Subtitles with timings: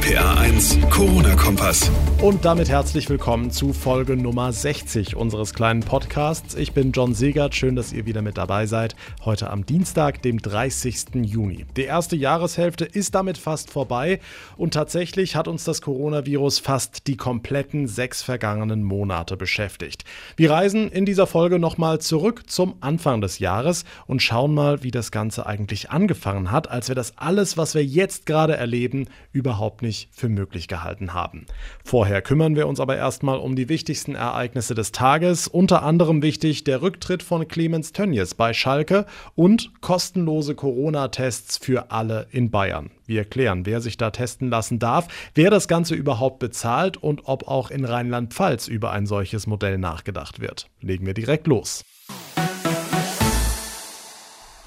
[0.00, 1.90] RPA 1, Corona-Kompass.
[2.22, 6.54] Und damit herzlich willkommen zu Folge Nummer 60 unseres kleinen Podcasts.
[6.54, 8.94] Ich bin John Segert, schön, dass ihr wieder mit dabei seid.
[9.24, 11.16] Heute am Dienstag, dem 30.
[11.22, 11.66] Juni.
[11.76, 14.20] Die erste Jahreshälfte ist damit fast vorbei
[14.56, 20.04] und tatsächlich hat uns das Coronavirus fast die kompletten sechs vergangenen Monate beschäftigt.
[20.36, 24.90] Wir reisen in dieser Folge nochmal zurück zum Anfang des Jahres und schauen mal, wie
[24.90, 29.82] das Ganze eigentlich angefangen hat, als wir das alles, was wir jetzt gerade erleben, überhaupt
[29.82, 31.46] nicht für möglich gehalten haben.
[31.84, 36.64] Vorher kümmern wir uns aber erstmal um die wichtigsten Ereignisse des Tages, unter anderem wichtig
[36.64, 42.90] der Rücktritt von Clemens Tönnies bei Schalke und kostenlose Corona-Tests für alle in Bayern.
[43.06, 47.48] Wir erklären, wer sich da testen lassen darf, wer das Ganze überhaupt bezahlt und ob
[47.48, 50.68] auch in Rheinland-Pfalz über ein solches Modell nachgedacht wird.
[50.80, 51.84] Legen wir direkt los.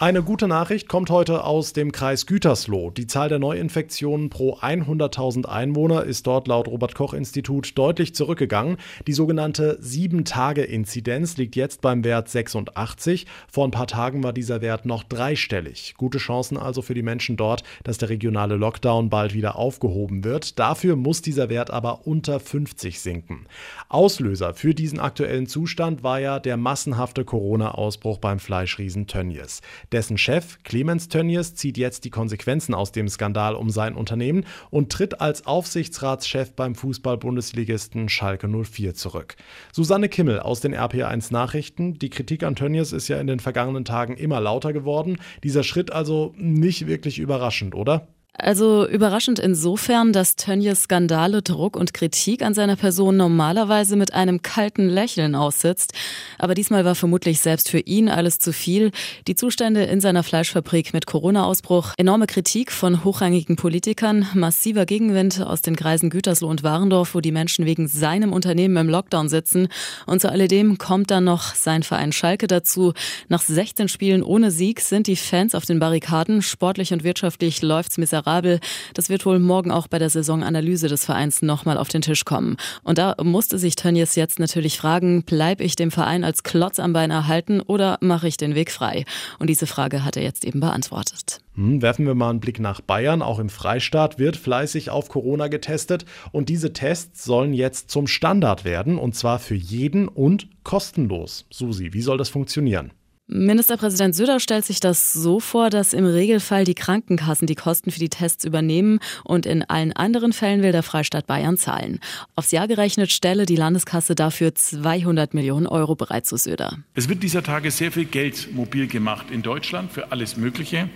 [0.03, 2.89] Eine gute Nachricht kommt heute aus dem Kreis Gütersloh.
[2.89, 8.75] Die Zahl der Neuinfektionen pro 100.000 Einwohner ist dort laut Robert-Koch-Institut deutlich zurückgegangen.
[9.07, 13.27] Die sogenannte 7-Tage-Inzidenz liegt jetzt beim Wert 86.
[13.49, 15.93] Vor ein paar Tagen war dieser Wert noch dreistellig.
[15.95, 20.59] Gute Chancen also für die Menschen dort, dass der regionale Lockdown bald wieder aufgehoben wird.
[20.59, 23.45] Dafür muss dieser Wert aber unter 50 sinken.
[23.87, 29.61] Auslöser für diesen aktuellen Zustand war ja der massenhafte Corona-Ausbruch beim Fleischriesen Tönnies.
[29.93, 34.91] Dessen Chef Clemens Tönnies zieht jetzt die Konsequenzen aus dem Skandal um sein Unternehmen und
[34.91, 39.35] tritt als Aufsichtsratschef beim Fußball-Bundesligisten Schalke 04 zurück.
[39.71, 41.93] Susanne Kimmel aus den RPA1 Nachrichten.
[41.93, 45.19] Die Kritik an Tönnies ist ja in den vergangenen Tagen immer lauter geworden.
[45.43, 48.07] Dieser Schritt also nicht wirklich überraschend, oder?
[48.35, 54.41] Also überraschend insofern, dass Tönnies Skandale, Druck und Kritik an seiner Person normalerweise mit einem
[54.41, 55.93] kalten Lächeln aussitzt.
[56.39, 58.89] Aber diesmal war vermutlich selbst für ihn alles zu viel.
[59.27, 65.61] Die Zustände in seiner Fleischfabrik mit Corona-Ausbruch, enorme Kritik von hochrangigen Politikern, massiver Gegenwind aus
[65.61, 69.67] den Kreisen Gütersloh und Warendorf, wo die Menschen wegen seinem Unternehmen im Lockdown sitzen.
[70.07, 72.93] Und zu alledem kommt dann noch sein Verein Schalke dazu.
[73.27, 76.41] Nach 16 Spielen ohne Sieg sind die Fans auf den Barrikaden.
[76.41, 78.59] Sportlich und wirtschaftlich läuft's miserabel miserabel.
[78.93, 82.57] Das wird wohl morgen auch bei der Saisonanalyse des Vereins nochmal auf den Tisch kommen.
[82.83, 86.93] Und da musste sich Tönnies jetzt natürlich fragen, bleibe ich dem Verein als Klotz am
[86.93, 89.05] Bein erhalten oder mache ich den Weg frei?
[89.39, 91.41] Und diese Frage hat er jetzt eben beantwortet.
[91.55, 93.21] Hm, werfen wir mal einen Blick nach Bayern.
[93.21, 98.65] Auch im Freistaat wird fleißig auf Corona getestet und diese Tests sollen jetzt zum Standard
[98.65, 101.45] werden und zwar für jeden und kostenlos.
[101.51, 102.91] Susi, wie soll das funktionieren?
[103.27, 107.99] Ministerpräsident Söder stellt sich das so vor, dass im Regelfall die Krankenkassen die Kosten für
[107.99, 111.99] die Tests übernehmen und in allen anderen Fällen will der Freistaat Bayern zahlen.
[112.35, 116.79] Aufs Jahr gerechnet stelle die Landeskasse dafür 200 Millionen Euro bereit zu Söder.
[116.95, 120.89] Es wird dieser Tage sehr viel Geld mobil gemacht in Deutschland für alles Mögliche.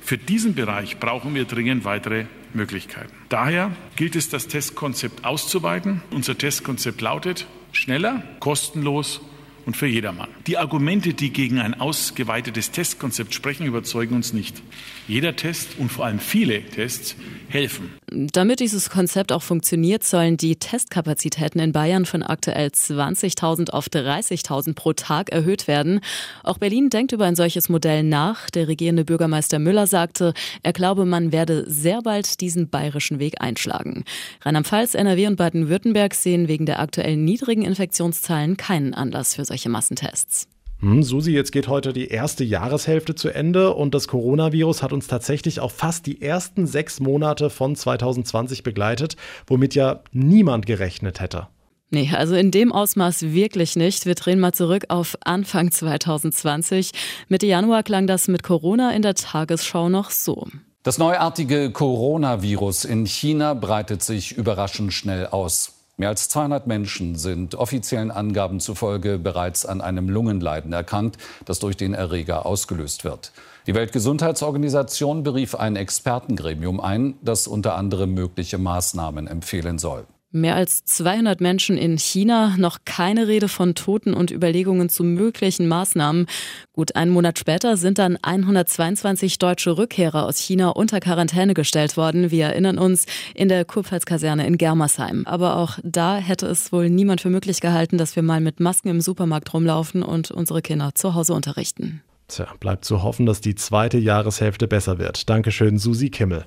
[0.00, 3.12] Für diesen Bereich brauchen wir dringend weitere Möglichkeiten.
[3.30, 6.02] Daher gilt es, das Testkonzept auszuweiten.
[6.12, 9.20] Unser Testkonzept lautet schneller, kostenlos
[9.66, 10.28] und für jedermann.
[10.46, 14.62] Die Argumente, die gegen ein ausgeweitetes Testkonzept sprechen, überzeugen uns nicht.
[15.08, 17.16] Jeder Test und vor allem viele Tests
[17.48, 17.90] helfen.
[18.10, 24.74] Damit dieses Konzept auch funktioniert, sollen die Testkapazitäten in Bayern von aktuell 20.000 auf 30.000
[24.74, 26.00] pro Tag erhöht werden.
[26.42, 28.50] Auch Berlin denkt über ein solches Modell nach.
[28.50, 30.32] Der regierende Bürgermeister Müller sagte,
[30.62, 34.04] er glaube, man werde sehr bald diesen bayerischen Weg einschlagen.
[34.42, 40.48] Rheinland-Pfalz, NRW und Baden-Württemberg sehen wegen der aktuell niedrigen Infektionszahlen keinen Anlass für solche Massentests.
[40.80, 45.06] Hm, Susi, jetzt geht heute die erste Jahreshälfte zu Ende und das Coronavirus hat uns
[45.06, 49.16] tatsächlich auch fast die ersten sechs Monate von 2020 begleitet,
[49.46, 51.48] womit ja niemand gerechnet hätte.
[51.90, 54.04] Nee, also in dem Ausmaß wirklich nicht.
[54.04, 56.90] Wir drehen mal zurück auf Anfang 2020.
[57.28, 60.48] Mitte Januar klang das mit Corona in der Tagesschau noch so.
[60.82, 65.73] Das neuartige Coronavirus in China breitet sich überraschend schnell aus.
[65.96, 71.76] Mehr als 200 Menschen sind offiziellen Angaben zufolge bereits an einem Lungenleiden erkrankt, das durch
[71.76, 73.30] den Erreger ausgelöst wird.
[73.68, 80.04] Die Weltgesundheitsorganisation berief ein Expertengremium ein, das unter anderem mögliche Maßnahmen empfehlen soll.
[80.36, 85.68] Mehr als 200 Menschen in China, noch keine Rede von Toten und Überlegungen zu möglichen
[85.68, 86.26] Maßnahmen.
[86.72, 92.32] Gut einen Monat später sind dann 122 deutsche Rückkehrer aus China unter Quarantäne gestellt worden.
[92.32, 95.22] Wir erinnern uns in der Kurpfalzkaserne in Germersheim.
[95.24, 98.88] Aber auch da hätte es wohl niemand für möglich gehalten, dass wir mal mit Masken
[98.88, 102.02] im Supermarkt rumlaufen und unsere Kinder zu Hause unterrichten.
[102.26, 105.30] Tja, bleibt zu hoffen, dass die zweite Jahreshälfte besser wird.
[105.30, 106.44] Dankeschön, Susi Kimmel.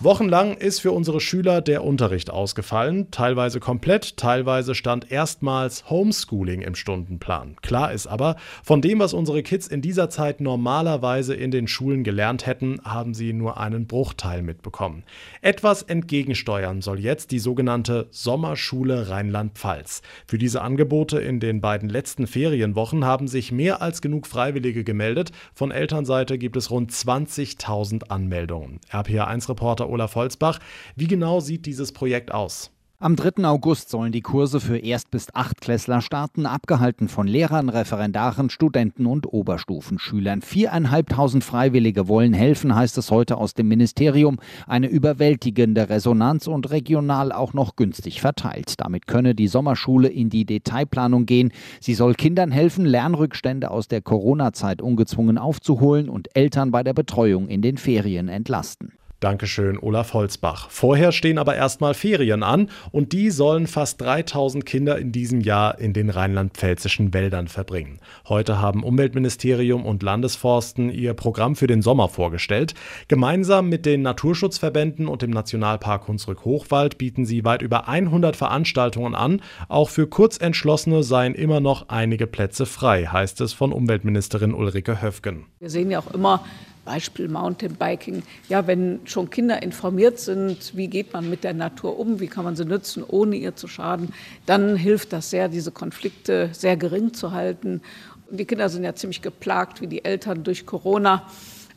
[0.00, 6.74] Wochenlang ist für unsere Schüler der Unterricht ausgefallen, teilweise komplett, teilweise stand erstmals Homeschooling im
[6.74, 7.56] Stundenplan.
[7.62, 12.04] Klar ist aber, von dem, was unsere Kids in dieser Zeit normalerweise in den Schulen
[12.04, 15.02] gelernt hätten, haben sie nur einen Bruchteil mitbekommen.
[15.40, 20.02] Etwas entgegensteuern soll jetzt die sogenannte Sommerschule Rheinland-Pfalz.
[20.26, 25.32] Für diese Angebote in den beiden letzten Ferienwochen haben sich mehr als genug Freiwillige gemeldet.
[25.54, 28.78] Von Elternseite gibt es rund 20.000 Anmeldungen.
[28.92, 30.58] RPA1-Reporter Olaf Holzbach.
[30.94, 32.70] Wie genau sieht dieses Projekt aus?
[32.98, 33.44] Am 3.
[33.44, 39.30] August sollen die Kurse für Erst- bis Achtklässler starten, abgehalten von Lehrern, Referendaren, Studenten und
[39.30, 40.40] Oberstufenschülern.
[40.40, 44.38] Viereinhalbtausend Freiwillige wollen helfen, heißt es heute aus dem Ministerium.
[44.66, 48.80] Eine überwältigende Resonanz und regional auch noch günstig verteilt.
[48.80, 51.52] Damit könne die Sommerschule in die Detailplanung gehen.
[51.80, 57.48] Sie soll Kindern helfen, Lernrückstände aus der Corona-Zeit ungezwungen aufzuholen und Eltern bei der Betreuung
[57.48, 58.94] in den Ferien entlasten.
[59.20, 60.68] Dankeschön, Olaf Holzbach.
[60.68, 65.78] Vorher stehen aber erstmal Ferien an und die sollen fast 3000 Kinder in diesem Jahr
[65.78, 67.98] in den rheinland-pfälzischen Wäldern verbringen.
[68.28, 72.74] Heute haben Umweltministerium und Landesforsten ihr Programm für den Sommer vorgestellt.
[73.08, 79.40] Gemeinsam mit den Naturschutzverbänden und dem Nationalpark Hunsrück-Hochwald bieten sie weit über 100 Veranstaltungen an.
[79.68, 85.46] Auch für Kurzentschlossene seien immer noch einige Plätze frei, heißt es von Umweltministerin Ulrike Höfgen.
[85.58, 86.44] Wir sehen ja auch immer,
[86.86, 88.22] Beispiel Mountainbiking.
[88.48, 92.44] Ja, wenn schon Kinder informiert sind, wie geht man mit der Natur um, wie kann
[92.44, 94.14] man sie nützen, ohne ihr zu schaden,
[94.46, 97.82] dann hilft das sehr, diese Konflikte sehr gering zu halten.
[98.30, 101.28] Die Kinder sind ja ziemlich geplagt wie die Eltern durch Corona.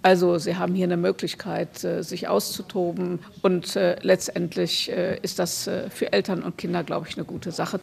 [0.01, 3.19] Also sie haben hier eine Möglichkeit, äh, sich auszutoben.
[3.41, 7.81] Und äh, letztendlich äh, ist das für Eltern und Kinder, glaube ich, eine gute Sache.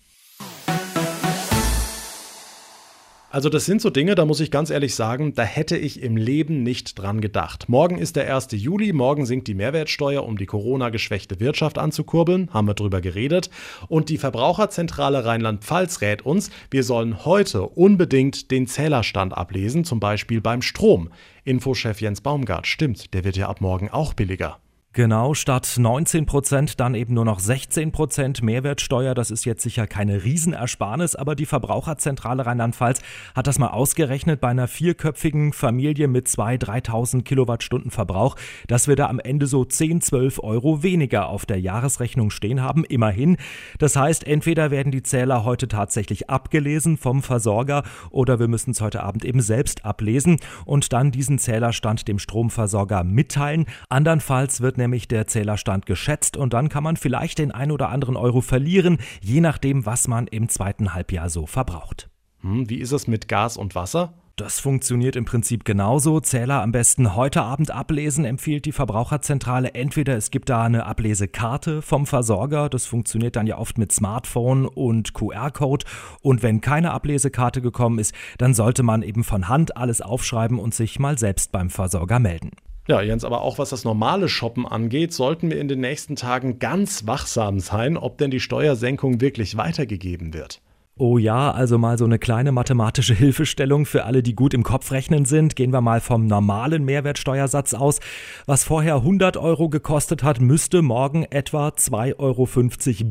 [3.37, 6.17] Also das sind so Dinge, da muss ich ganz ehrlich sagen, da hätte ich im
[6.17, 7.69] Leben nicht dran gedacht.
[7.69, 8.49] Morgen ist der 1.
[8.53, 13.50] Juli, morgen sinkt die Mehrwertsteuer, um die Corona-geschwächte Wirtschaft anzukurbeln, haben wir drüber geredet.
[13.88, 20.41] Und die Verbraucherzentrale Rheinland-Pfalz rät uns, wir sollen heute unbedingt den Zählerstand ablesen, zum Beispiel
[20.41, 21.11] beim Strom.
[21.44, 24.61] Infochef Jens Baumgart, stimmt, der wird ja ab morgen auch billiger.
[24.97, 29.13] Genau, statt 19 Prozent dann eben nur noch 16 Prozent Mehrwertsteuer.
[29.15, 33.03] Das ist jetzt sicher keine Riesenersparnis, aber die Verbraucherzentrale Rheinland-Pfalz
[33.35, 38.37] hat das mal ausgerechnet bei einer vierköpfigen Familie mit 2.000, 3.000 Kilowattstunden Verbrauch,
[38.69, 42.83] dass wir da am Ende so 10, 12 Euro weniger auf der Jahresrechnung stehen haben,
[42.83, 43.37] immerhin.
[43.79, 48.81] Das heißt, entweder werden die Zähler heute tatsächlich abgelesen vom Versorger oder wir müssen es
[48.81, 53.67] heute Abend eben selbst ablesen und dann diesen Zählerstand dem Stromversorger mitteilen.
[53.91, 58.17] Andernfalls wird nämlich der Zählerstand geschätzt und dann kann man vielleicht den ein oder anderen
[58.17, 62.09] Euro verlieren, je nachdem, was man im zweiten Halbjahr so verbraucht.
[62.41, 64.15] Hm, wie ist es mit Gas und Wasser?
[64.37, 66.21] Das funktioniert im Prinzip genauso.
[66.21, 69.73] Zähler am besten heute Abend ablesen, empfiehlt die Verbraucherzentrale.
[69.73, 74.67] Entweder es gibt da eine Ablesekarte vom Versorger, das funktioniert dann ja oft mit Smartphone
[74.67, 75.87] und QR-Code.
[76.21, 80.75] Und wenn keine Ablesekarte gekommen ist, dann sollte man eben von Hand alles aufschreiben und
[80.75, 82.50] sich mal selbst beim Versorger melden.
[82.88, 86.61] Ja, Jens, aber auch was das normale Shoppen angeht, sollten wir in den nächsten Tagen
[86.61, 90.61] ganz wachsam sein, ob denn die Steuersenkung wirklich weitergegeben wird.
[90.99, 94.93] Oh ja, also mal so eine kleine mathematische Hilfestellung für alle, die gut im Kopf
[94.93, 95.55] rechnen sind.
[95.55, 98.00] Gehen wir mal vom normalen Mehrwertsteuersatz aus.
[98.47, 102.49] Was vorher 100 Euro gekostet hat, müsste morgen etwa 2,50 Euro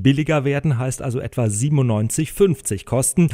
[0.01, 3.29] billiger werden, heißt also etwa 97,50 kosten.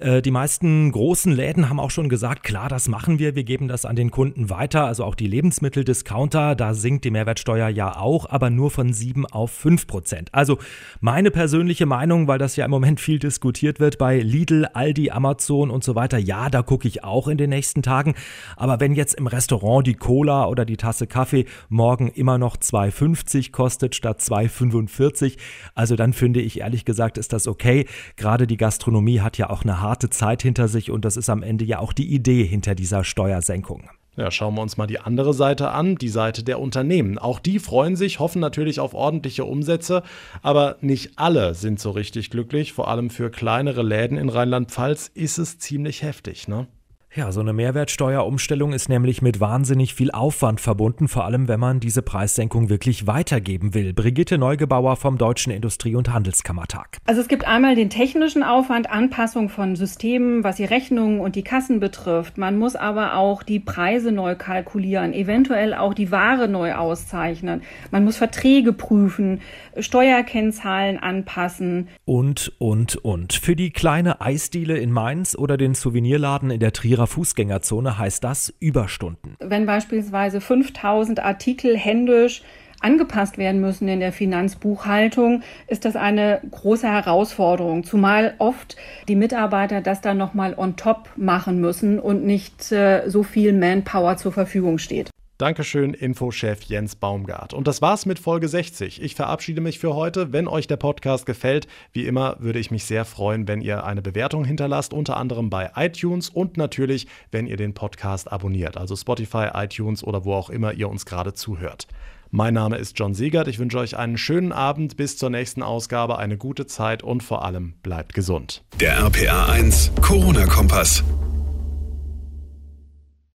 [0.00, 3.68] Äh, die meisten großen Läden haben auch schon gesagt, klar, das machen wir, wir geben
[3.68, 4.86] das an den Kunden weiter.
[4.86, 9.50] Also auch die Lebensmitteldiscounter, da sinkt die Mehrwertsteuer ja auch, aber nur von 7 auf
[9.50, 10.30] 5 Prozent.
[10.32, 10.58] Also
[11.00, 15.70] meine persönliche Meinung, weil das ja im Moment viel diskutiert wird bei Lidl, Aldi, Amazon
[15.70, 18.14] und so weiter, ja, da gucke ich auch in den nächsten Tagen.
[18.56, 23.52] Aber wenn jetzt im Restaurant die Cola oder die Tasse Kaffee morgen immer noch 2,50
[23.52, 25.36] kostet statt 2,45,
[25.74, 27.86] also dann finde ich ehrlich gesagt, ist das okay.
[28.16, 31.28] Gerade die Gastronomie hat ja auch eine harte harte Zeit hinter sich und das ist
[31.28, 33.90] am Ende ja auch die Idee hinter dieser Steuersenkung.
[34.16, 37.18] Ja, schauen wir uns mal die andere Seite an, die Seite der Unternehmen.
[37.18, 40.02] Auch die freuen sich, hoffen natürlich auf ordentliche Umsätze,
[40.42, 42.72] aber nicht alle sind so richtig glücklich.
[42.72, 46.66] Vor allem für kleinere Läden in Rheinland-Pfalz ist es ziemlich heftig, ne?
[47.12, 51.80] Ja, so eine Mehrwertsteuerumstellung ist nämlich mit wahnsinnig viel Aufwand verbunden, vor allem wenn man
[51.80, 53.92] diese Preissenkung wirklich weitergeben will.
[53.92, 56.98] Brigitte Neugebauer vom Deutschen Industrie- und Handelskammertag.
[57.06, 61.42] Also es gibt einmal den technischen Aufwand, Anpassung von Systemen, was die Rechnungen und die
[61.42, 62.38] Kassen betrifft.
[62.38, 67.62] Man muss aber auch die Preise neu kalkulieren, eventuell auch die Ware neu auszeichnen.
[67.90, 69.40] Man muss Verträge prüfen,
[69.76, 71.88] Steuerkennzahlen anpassen.
[72.04, 73.32] Und, und, und.
[73.32, 78.52] Für die kleine Eisdiele in Mainz oder den Souvenirladen in der Trierer Fußgängerzone heißt das
[78.60, 79.36] Überstunden.
[79.40, 82.42] Wenn beispielsweise 5000 Artikel händisch
[82.80, 88.76] angepasst werden müssen in der Finanzbuchhaltung, ist das eine große Herausforderung, zumal oft
[89.08, 94.16] die Mitarbeiter das dann nochmal on top machen müssen und nicht äh, so viel Manpower
[94.16, 95.10] zur Verfügung steht.
[95.40, 97.54] Dankeschön, Infochef Jens Baumgart.
[97.54, 99.00] Und das war's mit Folge 60.
[99.00, 100.34] Ich verabschiede mich für heute.
[100.34, 104.02] Wenn euch der Podcast gefällt, wie immer würde ich mich sehr freuen, wenn ihr eine
[104.02, 109.48] Bewertung hinterlasst, unter anderem bei iTunes und natürlich, wenn ihr den Podcast abonniert, also Spotify,
[109.54, 111.86] iTunes oder wo auch immer ihr uns gerade zuhört.
[112.30, 113.48] Mein Name ist John Siegert.
[113.48, 114.98] Ich wünsche euch einen schönen Abend.
[114.98, 118.62] Bis zur nächsten Ausgabe, eine gute Zeit und vor allem bleibt gesund.
[118.78, 121.02] Der RPA 1 Corona-Kompass.